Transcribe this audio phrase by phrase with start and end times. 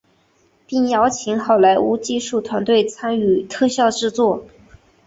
[0.65, 4.43] 并邀请好莱坞技术团队参与特效制作。